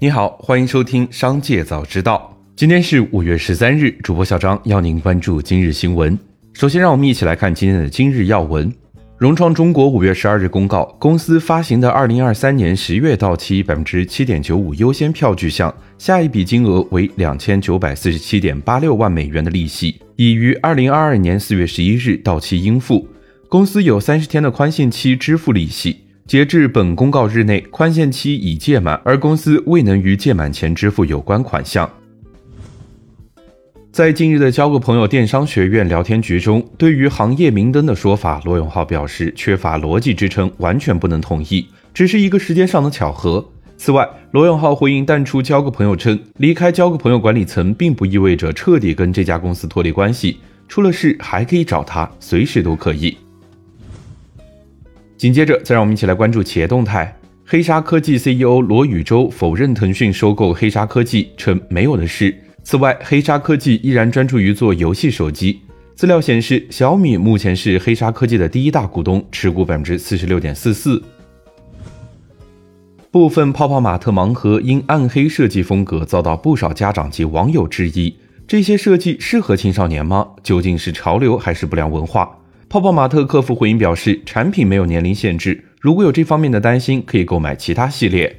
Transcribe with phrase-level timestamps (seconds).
[0.00, 2.32] 你好，欢迎收听《商界早知道》。
[2.54, 6.16] 今天是五月十三日，主播小张要您关注今日新闻。
[6.52, 8.72] 首先，让我们一起来看今天的今日要闻。
[9.16, 23.08] 融创中国五月十二日公告，公司发行的二零二三年十月到期百分之七点九五优先票据项下一笔金额为两千九百四十七点八六万美元的利息，已于二零二二年四月十一日到期应付。
[23.48, 26.04] 公司有三十天的宽限期支付利息。
[26.28, 31.90] 截至本公告日内，宽限期已届满，而公司未能于届满前支付有关款项。
[33.90, 43.42] 在近日的交个朋友电商学院聊天局中，对于行业明灯的说法，罗永浩表示缺乏逻辑支撑，完全不能同意，只是一个时间上的巧合。
[43.78, 50.36] 此外，罗永浩回应淡出交个朋友称，离开交个朋友管理层，并不意味着彻底跟这家公司脱离关系，
[50.68, 53.16] 出了事还可以找他，随时都可以。
[55.18, 57.12] 紧接着，再让我们一起来关注企业动态。
[57.44, 62.32] 黑鲨科技 CEO 罗宇洲否认腾讯收购黑鲨科技，称没有的事。
[62.62, 65.60] 此外，黑鲨科技依然专注于做游戏手机。
[65.96, 71.02] 资料显示，小米目前是黑鲨科技的第一大股东，持股百分之四十六点四四。
[73.10, 78.14] 部分泡泡玛特盲盒因暗黑设计风格遭到不少家长及网友质疑，
[78.46, 80.28] 这些设计适合青少年吗？
[80.44, 82.30] 究竟是潮流还是不良文化？
[82.70, 88.36] 泡泡玛特客服回应表示，产品没有年龄限制，如果有这方面的担心，可以购买其他系列。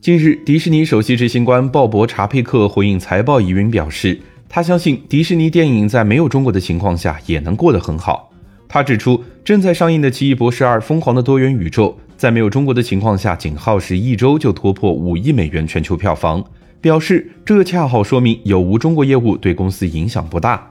[0.00, 4.16] 近日，迪士尼首席执行官鲍勃查佩克回应财报疑云表示，
[4.48, 8.30] 他相信迪士尼电影在没有中国的情况下也能过得很好。
[8.68, 16.44] 他指出，正在上映的《奇异博士二：疯狂的多元宇宙》在没有中国的情况下，仅耗时一周就突破五亿美元全球票房，
[16.80, 20.70] 表示这恰好说明有无中国业务对公司影响不大。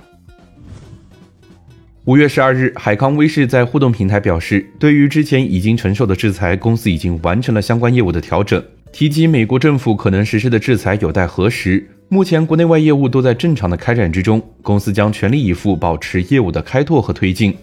[2.09, 8.59] 五月十二日，海康威视在互动平台表示，对于之前已经承受的制裁，公司已经完成了相关业务的调整。
[8.91, 11.87] 提及美国政府可能实施的制裁有待核实。
[12.07, 17.55] 目前国内外业务都在正常的开展之中，公司将全力以赴保持业务的开拓和推进。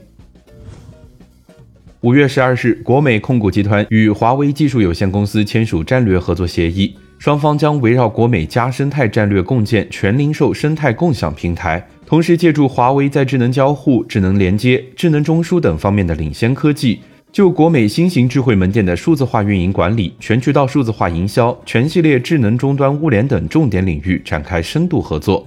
[2.03, 11.85] 五月十二日，国美控股集团与华为技术有限公司签署战略合作协议，双方将围绕国美加生态战略共建全零售生态共享平台。
[12.07, 17.01] 同时，借助华为在智能交互、智能连接、智能中枢等方面的领先科技，
[17.33, 25.45] 就国美新型智慧门店的数字化运营管理、全渠道数字化营销、全系列智能终端物联等重点领域展开深度合作。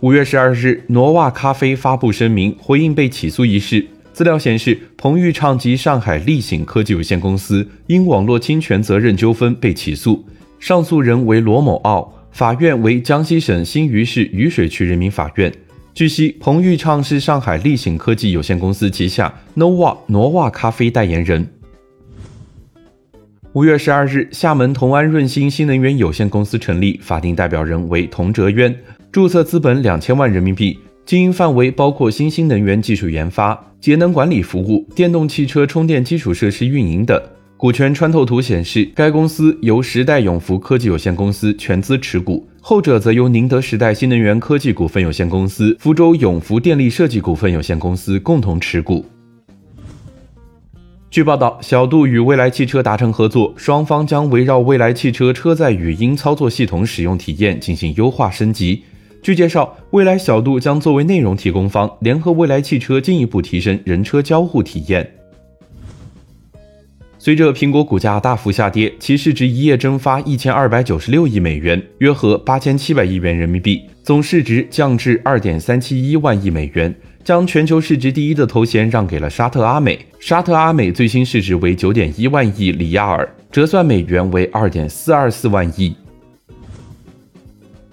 [0.00, 3.86] 五月十二日，挪瓦咖啡发布声明回应被起诉一事。
[4.18, 10.26] 资料显示，彭昱畅及上海立醒科技有限公司因网络侵权责任纠纷被起诉，
[10.58, 12.12] 上诉人为罗某奥。
[12.32, 15.52] 法院为江西省新余市渝水区人民法院。
[15.94, 21.48] 据悉，彭昱畅是上海立醒科技有限公司旗下 Nova 挪瓦咖啡代言人。
[23.52, 28.76] 五月十二日，厦门同安润兴新能源有限公司成立，法定代表人为童哲渊，
[29.12, 30.76] 注册资本两千万人民币，
[31.08, 37.18] 经营范围包括新兴能源技术研发、节能管理服务、电动汽车充电基础设施运营等。
[37.56, 49.02] 股权穿透图显示，该公司由时代永福科技有限公司全资持股，后者则由宁德时代新能源科技股份有限公司、福州永福电力设计股份有限公司共同持股。
[51.10, 58.82] 据报道，小度与蔚来汽车达成合作，双方将围绕蔚来汽车车载语音操作系统使用体验进行优化升级。
[59.20, 65.14] 据介绍，未来小度将作为内容提供方，联合未来汽车进一步提升人车交互体验。
[67.18, 79.98] 随着苹果股价大幅下跌，其市值一夜蒸发一千二百九十六亿美元，约合八千七百亿元人民币，总市值降至二点三七一万亿美元，将全球市值第一的头衔让给了沙特阿美。
[80.20, 85.94] 沙特阿美最新市值为九点一万亿里亚尔，折算美元为二点四二四万亿。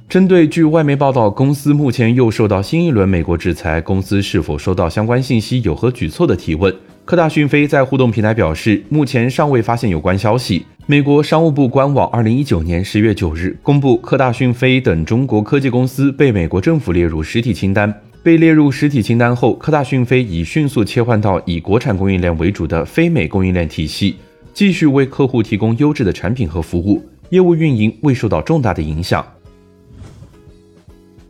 [0.08, 6.74] 针对据外媒报道，公司目前又受到新一轮美国制裁，公司是否收到相关信息，有何举措的提问。
[7.04, 10.66] 科大讯飞在互动平台表示，目前尚未发现有关消息。
[10.86, 17.94] 美国商务部官网二零一九年十月九日公布，科大讯飞等中国科技公司被美国政府列入实体清单。
[18.24, 24.16] 被列入实体清单后，科大讯飞已迅速切换到以国产供应链为主的非美供应链体系，
[24.54, 29.26] 继续为客户提供优质的产品和服务，业务运营未受到重大的影响。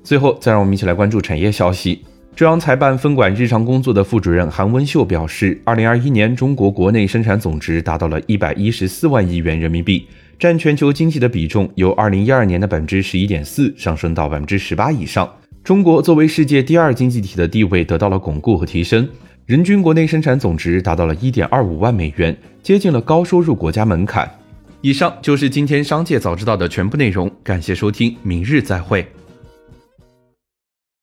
[0.06, 2.06] 最后，再让我们一起来关注产业消息。
[2.36, 10.06] 中央财办分管日常工作的副主任韩文秀表示，二零二一年中国国内生产总值达到了一百一十四万亿元人民币，
[10.38, 15.28] 占全球经济的比重由二零一二年的百分之十一点四上升到百分之十八以上。
[15.64, 19.10] 中国作为世界第二经济体的地位得到了巩固和提升，
[19.48, 24.30] 人均国内生产总值达到了一点二五万美元，接近了高收入国家门槛。
[24.82, 29.04] 以上就是今天商界早知道的全部内容，感谢收听，明日再会。